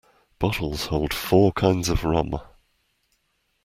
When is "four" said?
1.13-1.51